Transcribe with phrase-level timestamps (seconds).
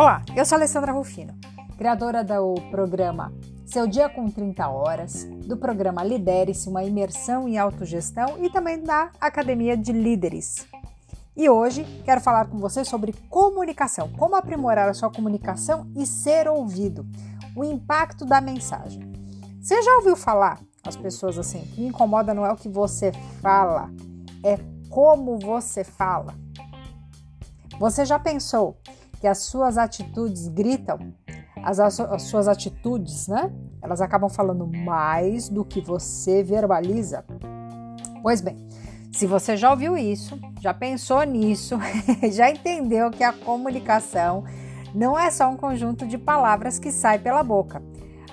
[0.00, 1.34] Olá, eu sou Alessandra Rufino,
[1.76, 3.34] criadora do programa
[3.66, 9.10] Seu Dia com 30 Horas, do programa Lidere-se, uma imersão em autogestão e também da
[9.20, 10.66] Academia de Líderes.
[11.36, 16.48] E hoje quero falar com você sobre comunicação, como aprimorar a sua comunicação e ser
[16.48, 17.06] ouvido,
[17.54, 19.02] o impacto da mensagem.
[19.60, 23.12] Você já ouviu falar as pessoas assim, que me incomoda não é o que você
[23.42, 23.90] fala,
[24.42, 24.58] é
[24.88, 26.34] como você fala.
[27.78, 28.78] Você já pensou
[29.20, 31.12] que as suas atitudes gritam?
[31.62, 33.52] As, as, suas atitudes, né?
[33.82, 37.24] Elas acabam falando mais do que você verbaliza.
[38.22, 38.56] Pois bem,
[39.12, 41.78] se você já ouviu isso, já pensou nisso,
[42.32, 44.44] já entendeu que a comunicação
[44.94, 47.82] não é só um conjunto de palavras que sai pela boca.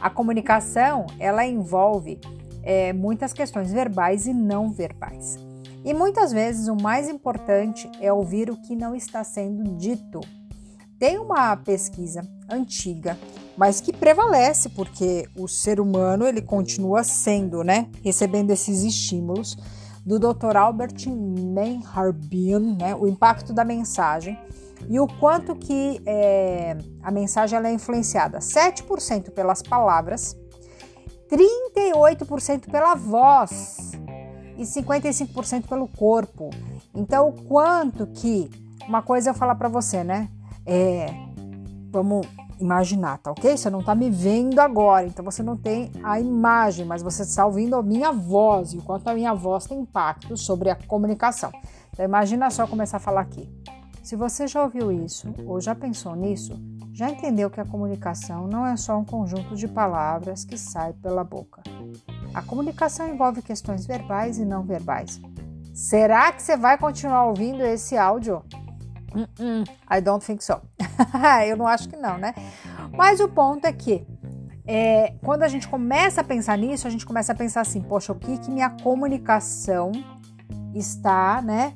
[0.00, 2.20] A comunicação ela envolve
[2.62, 5.36] é, muitas questões verbais e não verbais.
[5.84, 10.20] E muitas vezes o mais importante é ouvir o que não está sendo dito.
[10.98, 13.18] Tem uma pesquisa antiga,
[13.56, 19.56] mas que prevalece porque o ser humano ele continua sendo, né, recebendo esses estímulos
[20.04, 20.56] do Dr.
[20.56, 24.38] Albert Menharbin, né, o impacto da mensagem
[24.88, 30.36] e o quanto que é, a mensagem ela é influenciada 7% pelas palavras
[31.28, 33.92] 38% pela voz
[34.56, 36.50] e 55% pelo corpo.
[36.94, 38.48] Então, o quanto que
[38.88, 40.30] uma coisa eu falar para você, né?
[40.66, 41.06] É,
[41.90, 42.26] vamos
[42.60, 43.56] imaginar, tá ok?
[43.56, 47.46] Você não tá me vendo agora, então você não tem a imagem, mas você está
[47.46, 51.52] ouvindo a minha voz e o quanto a minha voz tem impacto sobre a comunicação.
[51.92, 53.48] Então, imagina só começar a falar aqui.
[54.02, 56.56] Se você já ouviu isso ou já pensou nisso,
[56.92, 61.24] já entendeu que a comunicação não é só um conjunto de palavras que sai pela
[61.24, 61.62] boca.
[62.32, 65.20] A comunicação envolve questões verbais e não verbais.
[65.74, 68.42] Será que você vai continuar ouvindo esse áudio?
[69.16, 70.60] Uh -uh, I don't think so.
[71.48, 72.34] Eu não acho que não, né?
[72.92, 74.06] Mas o ponto é que
[74.66, 78.12] é, quando a gente começa a pensar nisso, a gente começa a pensar assim: poxa,
[78.12, 79.92] o que, que minha comunicação
[80.74, 81.74] está, né,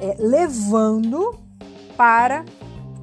[0.00, 1.38] é, levando
[1.96, 2.44] para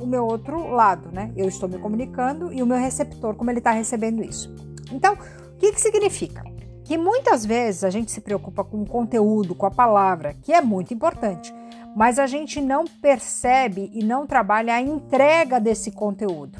[0.00, 1.32] o meu outro lado, né?
[1.36, 4.52] Eu estou me comunicando e o meu receptor, como ele está recebendo isso.
[4.90, 6.42] Então, o que, que significa?
[6.90, 10.60] Que muitas vezes a gente se preocupa com o conteúdo, com a palavra, que é
[10.60, 11.54] muito importante,
[11.94, 16.58] mas a gente não percebe e não trabalha a entrega desse conteúdo.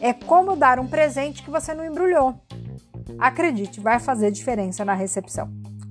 [0.00, 2.34] É como dar um presente que você não embrulhou.
[3.18, 5.50] Acredite, vai fazer diferença na recepção.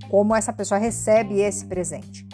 [0.09, 2.27] Como essa pessoa recebe esse presente.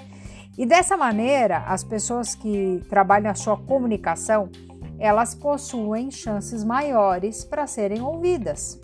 [0.57, 4.49] E dessa maneira, as pessoas que trabalham a sua comunicação,
[4.97, 8.79] elas possuem chances maiores para serem ouvidas.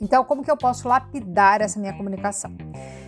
[0.00, 2.56] Então, como que eu posso lapidar essa minha comunicação?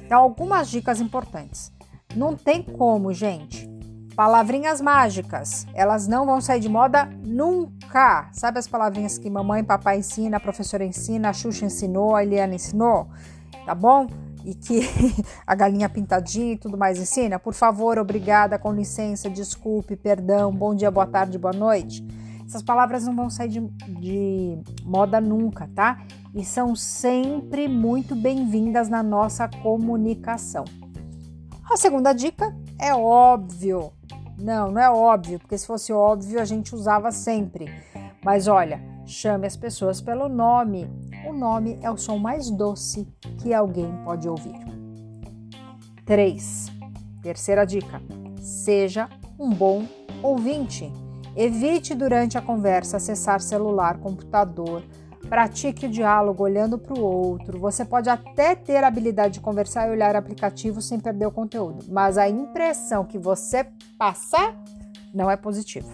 [0.05, 1.73] Então, algumas dicas importantes.
[2.15, 3.69] Não tem como, gente.
[4.17, 8.29] Palavrinhas mágicas, elas não vão sair de moda nunca.
[8.33, 12.55] Sabe as palavrinhas que mamãe papai ensina, a professora ensina, a Xuxa ensinou, a Eliana
[12.55, 13.09] ensinou?
[13.65, 14.09] Tá bom?
[14.45, 14.81] e que
[15.47, 17.39] a galinha pintadinha e tudo mais ensina?
[17.39, 22.05] Por favor, obrigada, com licença, desculpe, perdão, bom dia, boa tarde, boa noite.
[22.51, 26.03] Essas palavras não vão sair de, de moda nunca, tá?
[26.35, 30.65] E são sempre muito bem-vindas na nossa comunicação.
[31.71, 33.93] A segunda dica é óbvio.
[34.37, 37.73] Não, não é óbvio, porque se fosse óbvio a gente usava sempre.
[38.25, 40.91] Mas olha, chame as pessoas pelo nome
[41.29, 43.07] o nome é o som mais doce
[43.39, 44.59] que alguém pode ouvir.
[46.05, 46.67] 3.
[47.23, 48.03] Terceira dica:
[48.41, 49.09] seja
[49.39, 49.87] um bom
[50.21, 50.93] ouvinte.
[51.37, 54.83] Evite durante a conversa acessar celular, computador.
[55.29, 57.59] Pratique o diálogo olhando para o outro.
[57.61, 61.85] Você pode até ter a habilidade de conversar e olhar aplicativo sem perder o conteúdo,
[61.89, 64.55] mas a impressão que você passa
[65.15, 65.89] não é positiva.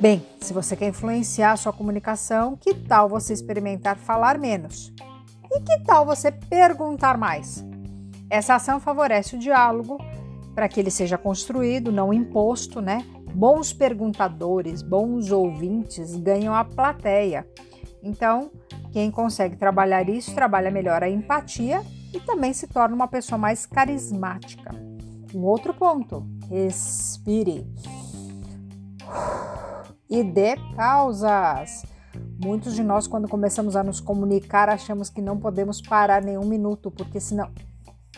[0.00, 4.92] Bem, se você quer influenciar a sua comunicação, que tal você experimentar falar menos?
[5.50, 7.64] E que tal você perguntar mais?
[8.28, 9.98] Essa ação favorece o diálogo
[10.54, 13.04] para que ele seja construído, não imposto, né?
[13.34, 17.46] Bons perguntadores, bons ouvintes ganham a plateia.
[18.02, 18.50] Então,
[18.92, 21.82] quem consegue trabalhar isso trabalha melhor a empatia
[22.12, 24.70] e também se torna uma pessoa mais carismática.
[25.34, 27.66] Um outro ponto: respire
[30.08, 31.84] e dê pausas.
[32.40, 36.90] Muitos de nós, quando começamos a nos comunicar, achamos que não podemos parar nenhum minuto,
[36.90, 37.50] porque senão.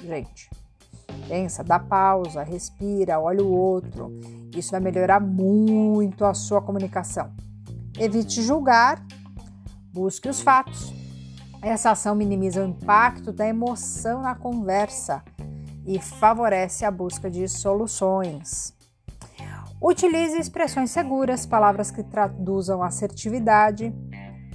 [0.02, 0.50] Gente,
[1.28, 4.11] pensa, dá pausa, respira, olha o outro.
[4.55, 7.31] Isso vai melhorar muito a sua comunicação.
[7.99, 9.05] Evite julgar,
[9.93, 10.93] busque os fatos.
[11.62, 15.23] Essa ação minimiza o impacto da emoção na conversa
[15.87, 18.75] e favorece a busca de soluções.
[19.81, 23.94] Utilize expressões seguras, palavras que traduzam assertividade.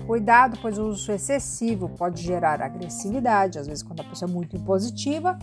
[0.06, 4.58] Cuidado, pois o uso excessivo pode gerar agressividade, às vezes quando a pessoa é muito
[4.58, 5.38] impositiva,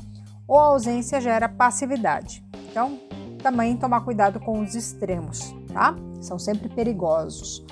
[0.48, 2.42] ou a ausência gera passividade.
[2.70, 2.98] Então,
[3.42, 5.94] também tomar cuidado com os extremos, tá?
[6.20, 7.64] São sempre perigosos.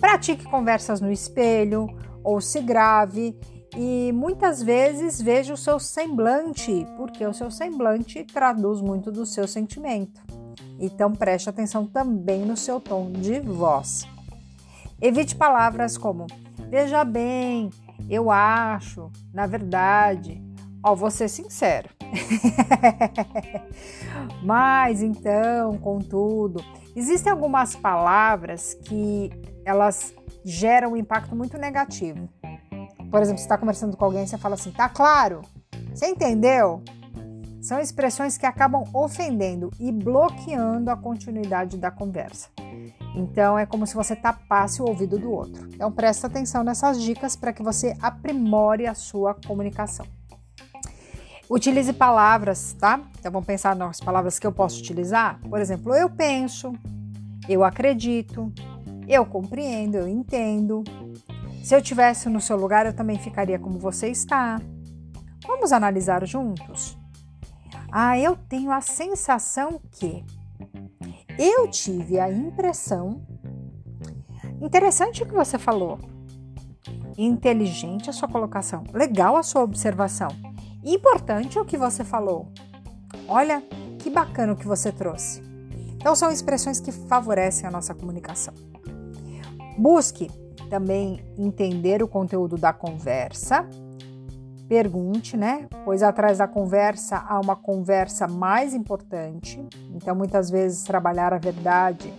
[0.00, 1.86] Pratique conversas no espelho
[2.22, 3.38] ou se grave
[3.76, 9.48] e muitas vezes veja o seu semblante, porque o seu semblante traduz muito do seu
[9.48, 10.20] sentimento.
[10.78, 14.06] Então preste atenção também no seu tom de voz.
[15.00, 16.26] Evite palavras como
[16.68, 17.70] veja bem,
[18.08, 20.43] eu acho, na verdade.
[20.84, 21.88] Ó, vou ser sincero.
[24.44, 26.62] Mas então, contudo,
[26.94, 29.30] existem algumas palavras que
[29.64, 30.14] elas
[30.44, 32.28] geram um impacto muito negativo.
[33.10, 35.40] Por exemplo, você está conversando com alguém e você fala assim, tá claro?
[35.94, 36.82] Você entendeu?
[37.62, 42.50] São expressões que acabam ofendendo e bloqueando a continuidade da conversa.
[43.16, 45.66] Então é como se você tapasse o ouvido do outro.
[45.72, 50.04] Então presta atenção nessas dicas para que você aprimore a sua comunicação.
[51.54, 53.00] Utilize palavras, tá?
[53.16, 55.38] Então vamos pensar nas palavras que eu posso utilizar.
[55.48, 56.72] Por exemplo, eu penso,
[57.48, 58.52] eu acredito,
[59.06, 60.82] eu compreendo, eu entendo.
[61.62, 64.60] Se eu tivesse no seu lugar, eu também ficaria como você está.
[65.46, 66.98] Vamos analisar juntos?
[67.88, 70.24] Ah, eu tenho a sensação que.
[71.38, 73.24] Eu tive a impressão.
[74.60, 76.00] Interessante o que você falou.
[77.16, 78.82] Inteligente a sua colocação.
[78.92, 80.53] Legal a sua observação.
[80.84, 82.48] Importante o que você falou.
[83.26, 83.62] Olha
[83.98, 85.42] que bacana o que você trouxe.
[85.94, 88.52] Então, são expressões que favorecem a nossa comunicação.
[89.78, 90.30] Busque
[90.68, 93.66] também entender o conteúdo da conversa
[94.68, 95.68] pergunte, né?
[95.84, 99.62] Pois atrás da conversa há uma conversa mais importante.
[99.94, 102.12] Então, muitas vezes, trabalhar a verdade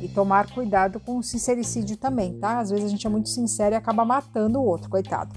[0.00, 2.60] e tomar cuidado com o sincericídio também, tá?
[2.60, 5.34] Às vezes a gente é muito sincero e acaba matando o outro, coitado.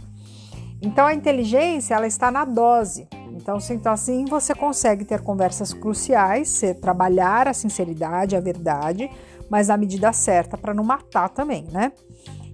[0.81, 3.07] Então, a inteligência, ela está na dose.
[3.31, 3.57] Então,
[3.93, 9.09] assim, você consegue ter conversas cruciais, trabalhar a sinceridade, a verdade,
[9.49, 11.91] mas na medida certa para não matar também, né?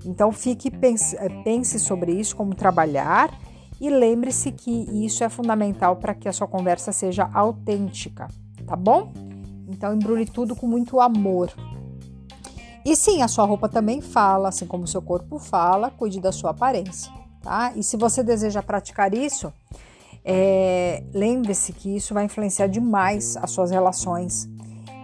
[0.06, 3.32] Então, fique pense, pense sobre isso, como trabalhar
[3.80, 8.28] e lembre-se que isso é fundamental para que a sua conversa seja autêntica,
[8.66, 9.12] tá bom?
[9.68, 11.52] Então embrulhe tudo com muito amor.
[12.84, 16.32] E sim, a sua roupa também fala, assim como o seu corpo fala, cuide da
[16.32, 17.12] sua aparência,
[17.42, 17.72] tá?
[17.76, 19.52] E se você deseja praticar isso,
[20.24, 24.50] é, lembre-se que isso vai influenciar demais as suas relações.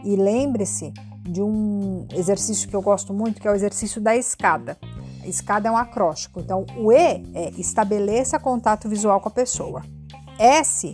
[0.03, 4.77] E lembre-se de um exercício que eu gosto muito, que é o exercício da escada.
[5.25, 6.41] Escada é um acróstico.
[6.41, 9.81] Então, o E é estabeleça contato visual com a pessoa.
[10.37, 10.93] S,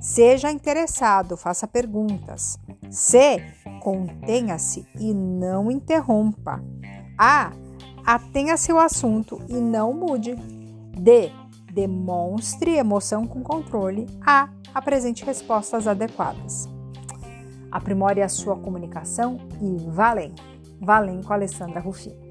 [0.00, 2.58] seja interessado, faça perguntas.
[2.90, 3.40] C,
[3.80, 6.60] contenha-se e não interrompa.
[7.16, 7.52] A,
[8.04, 10.57] atenha-se ao assunto e não mude.
[10.98, 11.30] D,
[11.72, 14.06] demonstre emoção com controle.
[14.24, 16.68] A, apresente respostas adequadas.
[17.70, 20.34] Aprimore a sua comunicação e valem.
[20.80, 22.27] Valem com Alessandra Rufino.